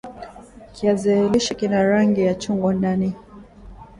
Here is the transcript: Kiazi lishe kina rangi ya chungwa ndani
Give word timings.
Kiazi 0.73 1.13
lishe 1.31 1.53
kina 1.59 1.83
rangi 1.83 2.21
ya 2.25 2.35
chungwa 2.35 2.73
ndani 2.73 3.13